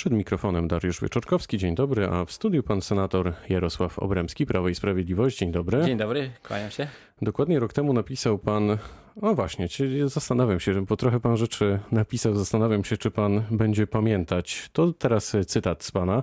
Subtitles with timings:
[0.00, 4.74] Przed mikrofonem Dariusz Wieczorkowski, dzień dobry, a w studiu pan senator Jarosław Obremski, Prawo i
[4.74, 5.84] Sprawiedliwość, dzień dobry.
[5.84, 6.86] Dzień dobry, kłaniam się.
[7.22, 8.78] Dokładnie rok temu napisał pan,
[9.22, 9.68] o właśnie,
[10.04, 14.70] zastanawiam się, bo trochę pan rzeczy napisał, zastanawiam się, czy pan będzie pamiętać.
[14.72, 16.22] To teraz cytat z pana.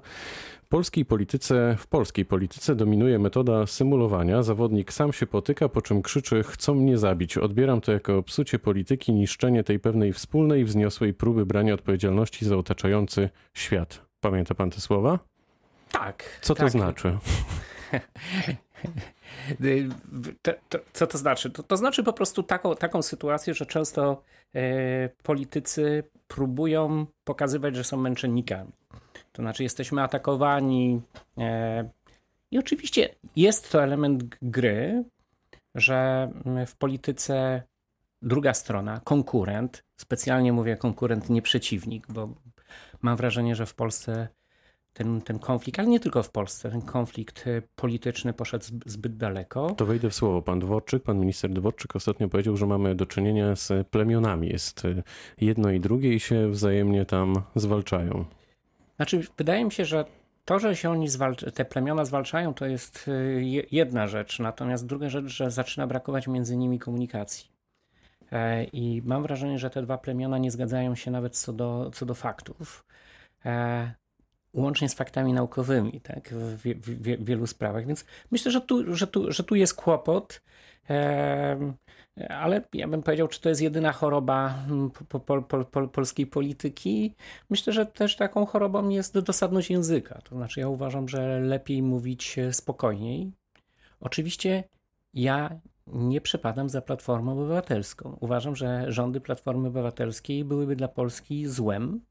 [0.70, 4.44] Polskiej polityce, w polskiej polityce dominuje metoda symulowania.
[4.44, 7.38] Zawodnik sam się potyka, po czym krzyczy: Chcą mnie zabić.
[7.38, 13.30] Odbieram to jako psucie polityki, niszczenie tej pewnej wspólnej, wzniosłej próby brania odpowiedzialności za otaczający
[13.54, 14.06] świat.
[14.22, 15.20] Pamięta pan te słowa?
[15.92, 16.40] Tak.
[16.42, 16.66] Co tak.
[16.66, 17.18] to znaczy?
[20.42, 21.50] To, to, co to znaczy?
[21.50, 24.22] To, to znaczy po prostu taką, taką sytuację, że często
[24.56, 28.72] e, politycy próbują pokazywać, że są męczennikami.
[29.38, 31.02] To znaczy, jesteśmy atakowani.
[31.38, 31.90] E,
[32.52, 35.04] I oczywiście jest to element gry,
[35.76, 36.30] że
[36.68, 37.64] w polityce
[38.22, 42.30] druga strona, konkurent, specjalnie mówię konkurent, nie przeciwnik, bo
[43.02, 44.28] mam wrażenie, że w Polsce
[44.94, 49.72] ten, ten konflikt, ale nie tylko w Polsce, ten konflikt polityczny poszedł zbyt daleko.
[49.72, 50.42] To wejdę w słowo.
[50.42, 54.50] Pan Dworczyk, pan minister Dworczyk ostatnio powiedział, że mamy do czynienia z plemionami.
[54.50, 54.84] Jest
[55.42, 58.37] jedno i drugie i się wzajemnie tam zwalczają.
[58.98, 60.06] Znaczy, wydaje mi się, że
[60.46, 64.40] to, że się oni zwalcz- te plemiona zwalczają, to jest y, jedna rzecz.
[64.40, 67.52] Natomiast druga rzecz, że zaczyna brakować między nimi komunikacji.
[68.32, 72.06] E, I mam wrażenie, że te dwa plemiona nie zgadzają się nawet co do, co
[72.06, 72.86] do faktów.
[74.54, 77.86] Łącznie z faktami naukowymi, tak, w, w, w wielu sprawach.
[77.86, 80.42] Więc myślę, że tu, że tu, że tu jest kłopot.
[82.30, 87.16] Ale ja bym powiedział, czy to jest jedyna choroba mm, po, po, po, polskiej polityki.
[87.50, 90.22] Myślę, że też taką chorobą jest dosadność języka.
[90.24, 93.32] To znaczy, ja uważam, że lepiej mówić spokojniej.
[94.00, 94.64] Oczywiście
[95.14, 98.18] ja nie przepadam za Platformą Obywatelską.
[98.20, 102.02] Uważam, że rządy Platformy Obywatelskiej byłyby dla Polski złem.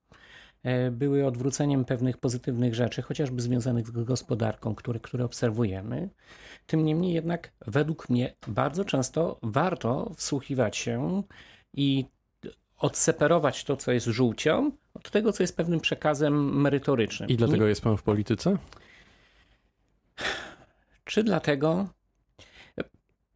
[0.67, 6.09] E, były odwróceniem pewnych pozytywnych rzeczy, chociażby związanych z gospodarką, które, które obserwujemy.
[6.67, 11.23] Tym niemniej jednak, według mnie, bardzo często warto wsłuchiwać się
[11.75, 12.05] i
[12.79, 17.29] odseparować to, co jest żółcią, od tego, co jest pewnym przekazem merytorycznym.
[17.29, 18.57] I dlatego jest pan w polityce?
[21.05, 21.89] Czy dlatego,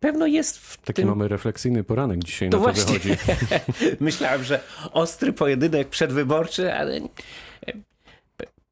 [0.00, 1.08] Pewno jest w Taki tym...
[1.08, 2.98] mamy refleksyjny poranek dzisiaj to na to właśnie.
[2.98, 3.16] wychodzi.
[4.00, 4.60] Myślałem, że
[4.92, 7.00] ostry pojedynek przedwyborczy, ale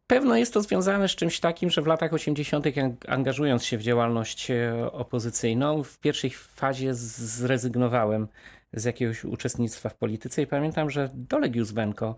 [0.08, 2.66] pewno jest to związane z czymś takim, że w latach 80.
[3.08, 8.28] angażując się w działalność e, opozycyjną, w pierwszej fazie zrezygnowałem
[8.72, 12.16] z jakiegoś uczestnictwa w polityce i pamiętam, że Dolegius Wenko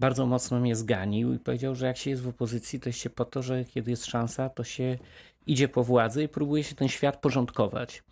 [0.00, 3.10] bardzo mocno mnie zganił i powiedział, że jak się jest w opozycji, to jest się
[3.10, 4.98] po to, że kiedy jest szansa, to się
[5.46, 8.02] idzie po władzy i próbuje się ten świat porządkować.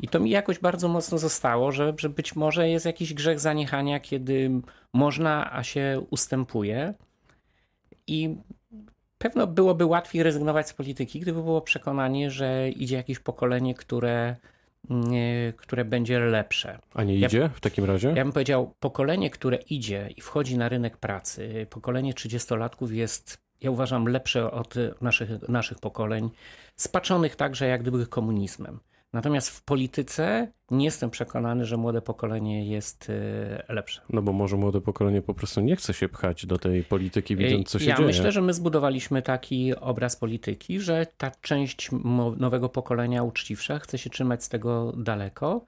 [0.00, 4.00] I to mi jakoś bardzo mocno zostało, że, że być może jest jakiś grzech zaniechania,
[4.00, 4.50] kiedy
[4.92, 6.94] można, a się ustępuje.
[8.06, 8.36] I
[9.18, 14.36] pewno byłoby łatwiej rezygnować z polityki, gdyby było przekonanie, że idzie jakieś pokolenie, które,
[15.56, 16.78] które będzie lepsze.
[16.94, 18.08] A nie idzie ja, w takim razie?
[18.08, 23.70] Ja bym powiedział, pokolenie, które idzie i wchodzi na rynek pracy, pokolenie 30-latków jest, ja
[23.70, 26.30] uważam, lepsze od naszych, naszych pokoleń,
[26.76, 28.80] spaczonych także jak gdyby komunizmem.
[29.14, 33.14] Natomiast w polityce nie jestem przekonany, że młode pokolenie jest y,
[33.68, 34.00] lepsze.
[34.10, 37.68] No bo może młode pokolenie po prostu nie chce się pchać do tej polityki, widząc
[37.68, 38.08] co się ja dzieje.
[38.08, 41.90] Ja myślę, że my zbudowaliśmy taki obraz polityki, że ta część
[42.36, 45.60] nowego pokolenia uczciwsza chce się trzymać z tego daleko,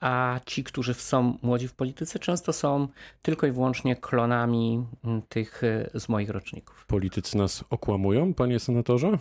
[0.00, 2.88] a ci, którzy są młodzi w polityce, często są
[3.22, 6.86] tylko i wyłącznie klonami mm, tych y, z moich roczników.
[6.86, 9.18] Politycy nas okłamują, panie senatorze?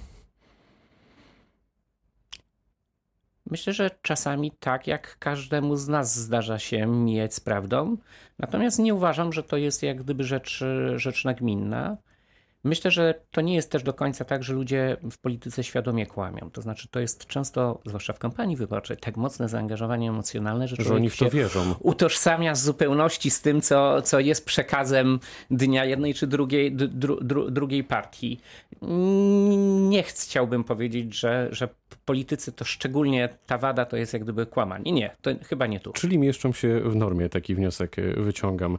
[3.51, 7.97] Myślę, że czasami tak, jak każdemu z nas zdarza się mieć z prawdą.
[8.39, 10.63] Natomiast nie uważam, że to jest jak gdyby rzecz,
[10.95, 11.97] rzecz nagminna.
[12.67, 16.49] Myślę, że to nie jest też do końca tak, że ludzie w polityce świadomie kłamią.
[16.53, 20.95] To znaczy, to jest często, zwłaszcza w kampanii wyborczej, tak mocne zaangażowanie emocjonalne, że, że
[20.95, 21.75] oni w to wierzą.
[21.79, 25.19] Utożsamia z zupełności z tym, co, co jest przekazem
[25.51, 28.39] dnia jednej czy drugiej, dru, dru, drugiej partii.
[29.89, 31.69] Nie chciałbym powiedzieć, że, że
[32.05, 34.91] politycy to szczególnie ta wada to jest jak gdyby kłamanie.
[34.91, 35.93] Nie, to chyba nie tu.
[35.93, 38.77] Czyli mieszczą się w normie, taki wniosek wyciągam.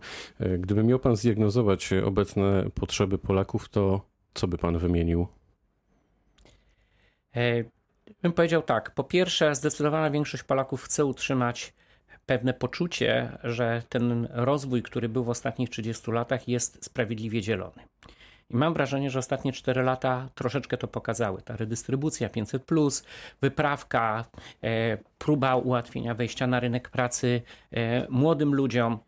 [0.58, 3.77] Gdyby miał pan zdiagnozować obecne potrzeby Polaków, to
[4.34, 5.26] co by pan wymienił?
[7.36, 7.64] E,
[8.22, 8.90] bym powiedział tak.
[8.90, 11.74] Po pierwsze, zdecydowana większość Polaków chce utrzymać
[12.26, 17.82] pewne poczucie, że ten rozwój, który był w ostatnich 30 latach, jest sprawiedliwie dzielony.
[18.50, 21.42] I mam wrażenie, że ostatnie 4 lata troszeczkę to pokazały.
[21.42, 22.64] Ta redystrybucja 500,
[23.40, 24.24] wyprawka,
[24.62, 27.42] e, próba ułatwienia wejścia na rynek pracy
[27.72, 28.98] e, młodym ludziom.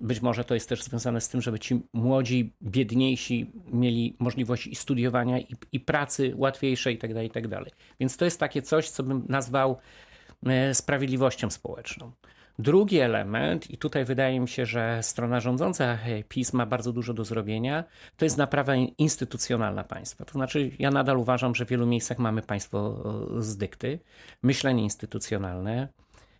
[0.00, 4.74] Być może to jest też związane z tym, żeby ci młodzi, biedniejsi mieli możliwość i
[4.74, 7.56] studiowania, i, i pracy łatwiejszej, itd., tak itd.
[7.56, 9.78] Tak Więc to jest takie coś, co bym nazwał
[10.46, 12.12] e, sprawiedliwością społeczną.
[12.58, 17.24] Drugi element, i tutaj wydaje mi się, że strona rządząca PiS ma bardzo dużo do
[17.24, 17.84] zrobienia,
[18.16, 20.24] to jest naprawa instytucjonalna państwa.
[20.24, 23.04] To znaczy, ja nadal uważam, że w wielu miejscach mamy państwo
[23.42, 23.98] z dykty,
[24.42, 25.88] myślenie instytucjonalne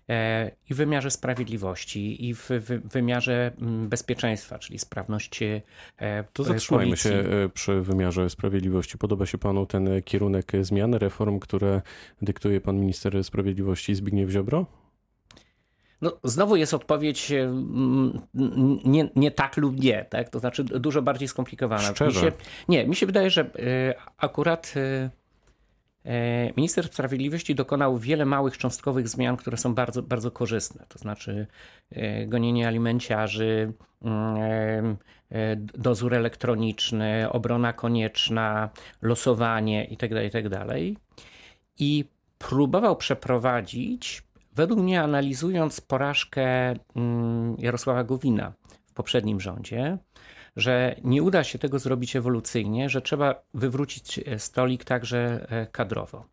[0.09, 2.49] e, i w wymiarze sprawiedliwości, i w
[2.85, 5.61] wymiarze mm, bezpieczeństwa, czyli sprawności.
[5.99, 8.99] E, to zatrzymajmy się e, przy wymiarze sprawiedliwości.
[8.99, 11.83] Podoba się panu ten kierunek zmian, reform, które
[12.23, 14.67] dyktuje pan minister sprawiedliwości Zbigniew Ziobro?
[16.01, 17.33] No, znowu jest odpowiedź
[18.85, 20.29] nie, nie tak lub nie, tak?
[20.29, 21.91] to znaczy dużo bardziej skomplikowana.
[21.91, 22.33] Mi się,
[22.69, 25.11] nie, mi się wydaje, że e, akurat e,
[26.05, 30.87] e, minister sprawiedliwości dokonał wiele małych, cząstkowych zmian, które są bardzo, bardzo korzystne.
[30.89, 31.47] To znaczy
[32.27, 33.73] gonienie alimenciarzy,
[34.03, 34.97] mm,
[35.75, 38.71] dozór elektroniczny, obrona konieczna,
[39.03, 40.67] losowanie itd., itd.
[41.79, 42.05] I
[42.39, 44.23] próbował przeprowadzić
[44.59, 48.53] Według mnie, analizując porażkę mm, Jarosława Gowina
[48.87, 49.99] w poprzednim rządzie,
[50.57, 56.25] że nie uda się tego zrobić ewolucyjnie, że trzeba wywrócić e, stolik także e, kadrowo.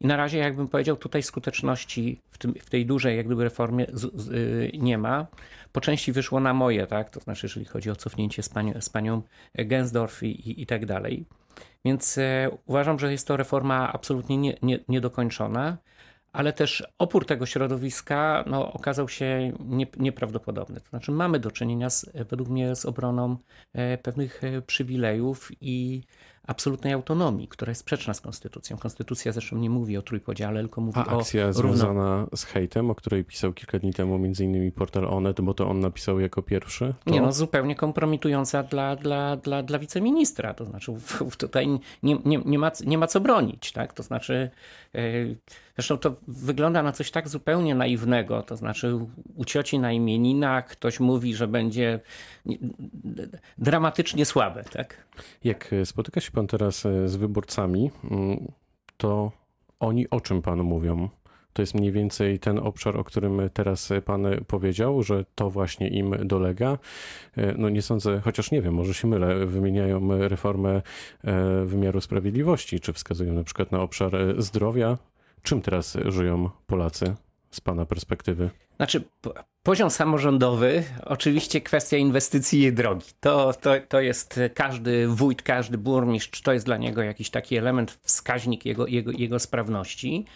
[0.00, 3.86] I na razie, jakbym powiedział, tutaj skuteczności w, tym, w tej dużej jak gdyby reformie
[3.92, 5.26] z, z, y, nie ma.
[5.72, 7.10] Po części wyszło na moje, tak?
[7.10, 9.22] To znaczy, jeżeli chodzi o cofnięcie z, panią, z panią
[9.54, 11.24] Gensdorf i, i, i tak dalej.
[11.84, 15.76] Więc e, uważam, że jest to reforma absolutnie nie, nie, niedokończona
[16.32, 20.80] ale też opór tego środowiska no, okazał się nie, nieprawdopodobny.
[20.80, 23.36] To znaczy, mamy do czynienia z, według mnie z obroną
[23.72, 26.02] e, pewnych e, przywilejów i
[26.46, 28.78] absolutnej autonomii, która jest sprzeczna z konstytucją.
[28.78, 32.94] Konstytucja zresztą nie mówi o trójpodziale, tylko mówi A o akcja związana z hejtem, o
[32.94, 36.94] której pisał kilka dni temu między innymi portal Onet, bo to on napisał jako pierwszy?
[37.04, 37.10] To...
[37.10, 40.54] Nie, no zupełnie kompromitująca dla, dla, dla, dla wiceministra.
[40.54, 40.92] To znaczy
[41.38, 41.68] tutaj
[42.02, 43.92] nie, nie, nie, ma, nie ma co bronić, tak?
[43.92, 44.50] To znaczy
[44.94, 45.00] e,
[45.76, 48.98] Zresztą to wygląda na coś tak zupełnie naiwnego, to znaczy
[49.36, 52.00] u cioci na imieninach ktoś mówi, że będzie
[53.58, 54.64] dramatycznie słabe.
[54.64, 55.06] Tak?
[55.44, 58.52] Jak spotyka się pan teraz e, z wyborcami, mm,
[58.96, 59.32] to
[59.80, 61.08] oni o czym panu mówią?
[61.52, 66.14] To jest mniej więcej ten obszar, o którym teraz pan powiedział, że to właśnie im
[66.24, 66.78] dolega.
[67.36, 70.82] E, no nie sądzę, chociaż nie wiem, może się mylę, wymieniają reformę
[71.24, 74.98] e, wymiaru sprawiedliwości, czy wskazują na przykład na obszar zdrowia.
[75.42, 77.14] Czym teraz żyją Polacy
[77.50, 78.50] z pana perspektywy?
[78.76, 79.04] Znaczy,
[79.62, 83.06] poziom samorządowy, oczywiście kwestia inwestycji i drogi.
[83.20, 87.98] To, to, to jest każdy wójt, każdy burmistrz, to jest dla niego jakiś taki element,
[88.02, 90.26] wskaźnik jego, jego, jego sprawności.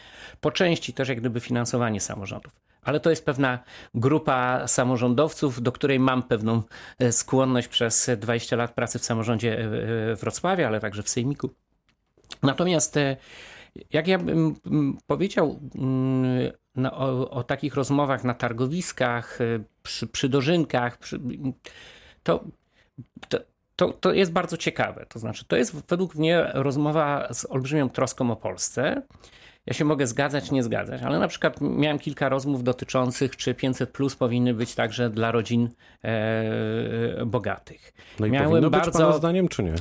[0.40, 2.52] Po części też jak gdyby finansowanie samorządów.
[2.82, 3.58] Ale to jest pewna
[3.94, 6.62] grupa samorządowców, do której mam pewną
[6.98, 9.62] e, skłonność przez 20 lat pracy w samorządzie e,
[10.12, 11.50] e, Wrocławia, ale także w Sejmiku.
[12.42, 12.98] Natomiast
[13.92, 14.54] jak ja bym
[15.06, 21.20] powiedział mm, no, o, o, takich rozmowach na targowiskach, y, przy, przy dożynkach, przy,
[22.22, 22.44] to,
[23.28, 23.38] to,
[23.76, 25.06] to, to jest bardzo ciekawe.
[25.08, 29.02] To znaczy, to jest według mnie rozmowa z olbrzymią troską o Polsce.
[29.66, 33.90] Ja się mogę zgadzać, nie zgadzać, ale na przykład miałem kilka rozmów dotyczących, czy 500
[33.90, 35.68] plus powinny być także dla rodzin
[36.02, 37.92] e, bogatych.
[38.20, 38.90] No i Miałem powinno bardzo...
[38.90, 39.74] być pana zdaniem, czy nie?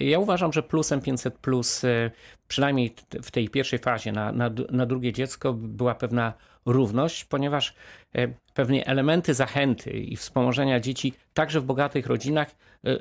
[0.00, 2.10] Ja uważam, że plusem 500, plus, e,
[2.48, 6.32] przynajmniej w tej pierwszej fazie na, na, na drugie dziecko, była pewna
[6.66, 7.74] równość, ponieważ
[8.14, 12.48] e, pewne elementy zachęty i wspomożenia dzieci, także w bogatych rodzinach,
[12.84, 12.98] e,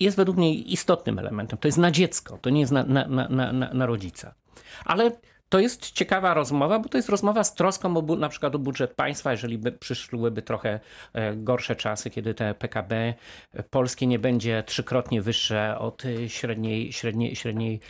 [0.00, 1.58] jest według mnie istotnym elementem.
[1.58, 4.34] To jest na dziecko, to nie jest na, na, na, na rodzica.
[4.84, 5.10] Ale
[5.48, 8.94] to jest ciekawa rozmowa, bo to jest rozmowa z troską o, na przykład o budżet
[8.94, 10.80] państwa, jeżeli by przyszłyby trochę
[11.12, 13.14] e, gorsze czasy, kiedy te PKB
[13.54, 17.80] e, polskie nie będzie trzykrotnie wyższe od e, średniej, średniej, średniej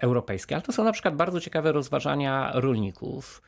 [0.00, 0.54] europejskiej.
[0.54, 3.42] Ale to są na przykład bardzo ciekawe rozważania rolników.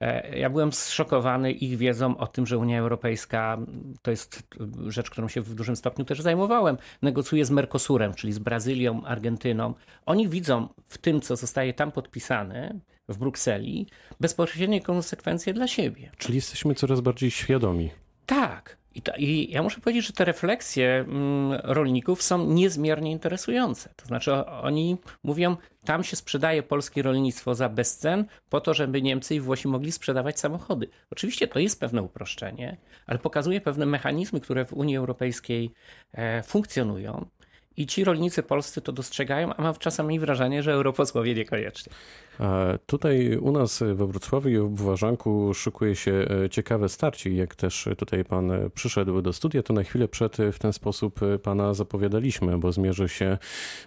[0.00, 3.58] E, ja byłem zszokowany ich wiedzą o tym, że Unia Europejska
[4.02, 4.42] to jest
[4.88, 6.76] rzecz, którą się w dużym stopniu też zajmowałem.
[7.02, 9.74] Negocjuje z Mercosurem, czyli z Brazylią, Argentyną.
[10.06, 13.86] Oni widzą w tym, co zostaje tam podpisane w Brukseli,
[14.20, 16.10] bezpośrednie konsekwencje dla siebie.
[16.18, 17.90] Czyli jesteśmy coraz bardziej świadomi.
[18.26, 18.83] Tak.
[18.94, 23.90] I, to, I, ja muszę powiedzieć, że te refleksje mm, rolników są niezmiernie interesujące.
[23.96, 29.34] To znaczy, oni mówią, tam się sprzedaje polskie rolnictwo za bezcen, po to, żeby Niemcy
[29.34, 30.88] i Włosi mogli sprzedawać samochody.
[31.10, 35.70] Oczywiście to jest pewne uproszczenie, ale pokazuje pewne mechanizmy, które w Unii Europejskiej
[36.12, 37.26] e, funkcjonują.
[37.76, 41.92] I ci rolnicy polscy to dostrzegają, a mam czasami wrażenie, że europosłowie niekoniecznie.
[42.38, 46.12] A tutaj u nas we Wrocławiu i w Błażanku szykuje się
[46.44, 47.30] e, ciekawe starcie.
[47.30, 51.74] Jak też tutaj pan przyszedł do studia, to na chwilę przed w ten sposób pana
[51.74, 53.38] zapowiadaliśmy, bo zmierzy się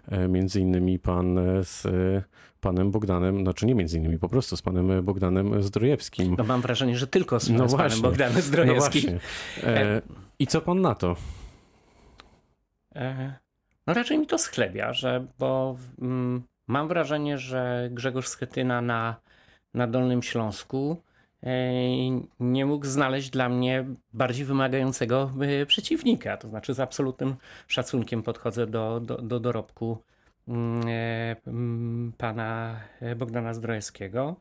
[0.08, 1.88] e, między innymi pan z
[2.62, 6.36] panem Bogdanem, znaczy nie między innymi, po prostu z panem Bogdanem Zdrojewskim.
[6.38, 9.20] No mam wrażenie, że tylko z, no z panem Bogdanem Zdrojewskim.
[9.64, 10.02] No e,
[10.40, 11.16] I co pan na to?
[12.96, 13.47] E,
[13.88, 19.16] no raczej mi to schlebia, że, bo mm, mam wrażenie, że Grzegorz Schetyna na,
[19.74, 21.02] na Dolnym Śląsku
[21.44, 21.52] e,
[22.40, 26.38] nie mógł znaleźć dla mnie bardziej wymagającego e, przeciwnika.
[26.38, 27.36] To znaczy z absolutnym
[27.68, 29.98] szacunkiem podchodzę do, do, do dorobku
[30.48, 30.82] mm,
[31.48, 32.80] mm, pana
[33.18, 34.36] Bogdana Zdrojewskiego.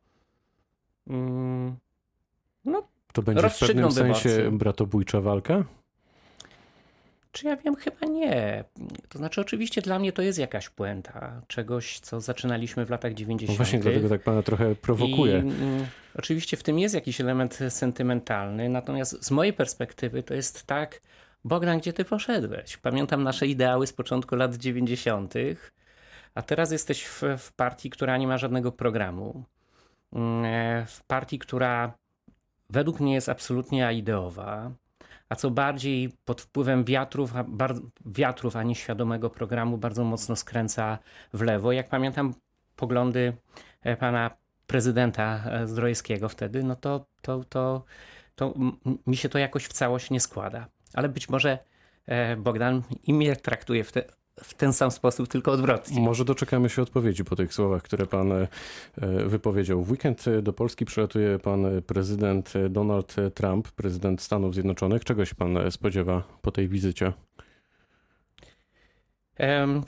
[2.64, 5.64] No, to będzie w pewnym sensie bratobójcza walka?
[7.36, 7.76] Czy ja wiem?
[7.76, 8.64] Chyba nie.
[9.08, 13.50] To znaczy, oczywiście dla mnie to jest jakaś puenta czegoś, co zaczynaliśmy w latach 90.
[13.50, 15.36] No właśnie, dlatego tak pana trochę prowokuje.
[15.36, 21.00] Mm, oczywiście w tym jest jakiś element sentymentalny, natomiast z mojej perspektywy to jest tak,
[21.44, 22.76] Bogdan, gdzie ty poszedłeś?
[22.76, 25.34] Pamiętam nasze ideały z początku lat 90.,
[26.34, 29.44] a teraz jesteś w, w partii, która nie ma żadnego programu.
[30.12, 31.92] Mm, w partii, która
[32.70, 34.70] według mnie jest absolutnie aideowa
[35.28, 37.74] a co bardziej pod wpływem wiatrów, bar,
[38.06, 40.98] wiatrów, a nie świadomego programu, bardzo mocno skręca
[41.32, 41.72] w lewo.
[41.72, 42.34] Jak pamiętam
[42.76, 43.36] poglądy
[43.82, 44.30] e, pana
[44.66, 47.84] prezydenta e, Zdrojewskiego wtedy, no to, to, to,
[48.34, 48.54] to
[49.06, 50.68] mi się to jakoś w całość nie składa.
[50.94, 51.58] Ale być może
[52.06, 54.04] e, Bogdan i mnie traktuje w, te,
[54.42, 56.00] w ten sam sposób, tylko odwrotnie.
[56.00, 58.48] Może doczekamy się odpowiedzi po tych słowach, które pan e,
[59.26, 59.84] wypowiedział.
[59.84, 65.04] W weekend do Polski przylatuje pan prezydent Donald Trump, prezydent Stanów Zjednoczonych.
[65.04, 67.12] Czego się pan spodziewa po tej wizycie?
[69.38, 69.82] Um,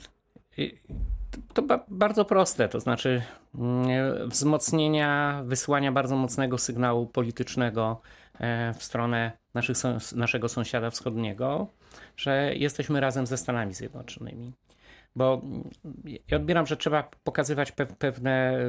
[1.53, 3.21] to bardzo proste, to znaczy
[3.55, 8.18] mm, wzmocnienia, wysłania bardzo mocnego sygnału politycznego e,
[8.79, 9.77] w stronę naszych,
[10.15, 11.67] naszego sąsiada wschodniego,
[12.17, 14.53] że jesteśmy razem ze Stanami Zjednoczonymi.
[15.15, 15.41] Bo
[16.27, 18.59] ja odbieram, że trzeba pokazywać pewne,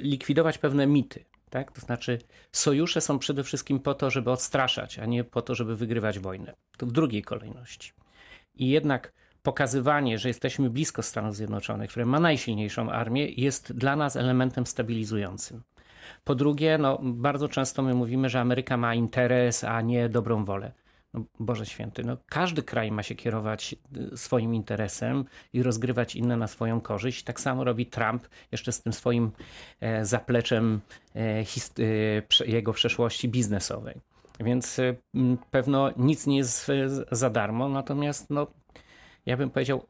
[0.00, 1.24] likwidować pewne mity.
[1.50, 1.72] Tak?
[1.72, 2.18] To znaczy,
[2.52, 6.54] sojusze są przede wszystkim po to, żeby odstraszać, a nie po to, żeby wygrywać wojnę.
[6.76, 7.92] To w drugiej kolejności.
[8.54, 9.12] I jednak
[9.42, 15.62] pokazywanie, że jesteśmy blisko Stanów Zjednoczonych, które ma najsilniejszą armię, jest dla nas elementem stabilizującym.
[16.24, 20.72] Po drugie, no, bardzo często my mówimy, że Ameryka ma interes, a nie dobrą wolę.
[21.14, 23.74] No, Boże Święty, no, każdy kraj ma się kierować
[24.12, 27.22] y, swoim interesem i rozgrywać inne na swoją korzyść.
[27.22, 29.30] Tak samo robi Trump jeszcze z tym swoim
[29.80, 30.80] e, zapleczem
[31.14, 31.44] e,
[32.46, 34.00] jego przeszłości biznesowej.
[34.40, 34.80] Więc
[35.50, 36.70] pewno nic nie jest
[37.12, 38.46] za darmo, natomiast no,
[39.26, 39.86] ja bym powiedział,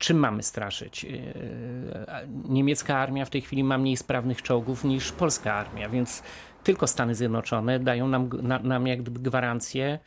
[0.00, 1.04] czym mamy straszyć?
[1.04, 6.22] E, niemiecka armia w tej chwili ma mniej sprawnych czołgów niż polska armia, więc
[6.64, 8.30] tylko Stany Zjednoczone dają nam,
[8.62, 9.98] nam jak gdyby gwarancję,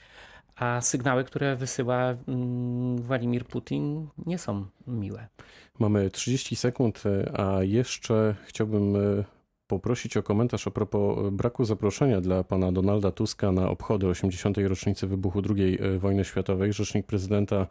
[0.55, 5.27] a sygnały, które wysyła mm, Władimir Putin, nie są miłe.
[5.79, 9.23] Mamy 30 sekund, e, a jeszcze chciałbym e,
[9.67, 14.57] poprosić o komentarz a propos e, braku zaproszenia dla pana Donalda Tuska na obchody 80.
[14.57, 16.73] rocznicy wybuchu II e, wojny światowej.
[16.73, 17.67] Rzecznik prezydenta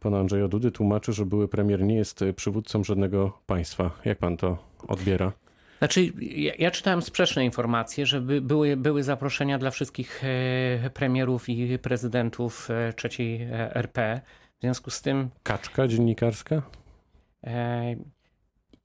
[0.00, 3.90] pana Andrzeja Dudy tłumaczy, że były premier nie jest e, przywódcą żadnego państwa.
[4.04, 4.58] Jak pan to
[4.88, 5.32] odbiera?
[5.78, 10.22] Znaczy, ja, ja, czytałem sprzeczne informacje, że by, były, były zaproszenia dla wszystkich
[10.94, 14.20] premierów i prezydentów trzeciej RP.
[14.58, 15.30] W związku z tym.
[15.42, 16.62] Kaczka dziennikarska?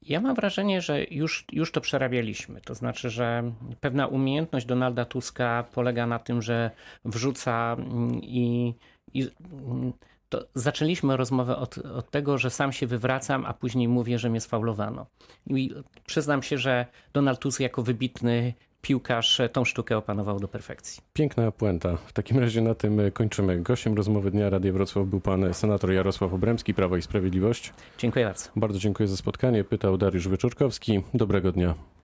[0.02, 2.62] Ja mam wrażenie, że już, już to przerabialiśmy.
[2.62, 6.72] To znaczy, że pewna umiejętność Donalda Tuska polega na tym, że
[7.06, 8.74] wrzuca mm, i,
[9.14, 9.94] i mm,
[10.30, 14.42] to zaczęliśmy rozmowę od, od, tego, że sam się wywracam, a później mówię, że mnie
[14.42, 15.06] sfaulowano.
[15.48, 15.72] I
[16.06, 21.02] przyznam się, że Donald Tusk jako wybitny piłkarz tą sztukę opanował do perfekcji.
[21.14, 21.98] Piękna puenta.
[21.98, 23.62] W takim razie na tym kończymy.
[23.62, 27.74] Gościem rozmowy Dnia Radia Wrocław był pan senator Jarosław Obremski, Prawo i Sprawiedliwość.
[27.98, 28.50] Dziękuję bardzo.
[28.56, 29.64] Bardzo dziękuję za spotkanie.
[29.64, 31.04] Pytał Dariusz Wyczorkowski.
[31.14, 31.90] Dobrego dnia.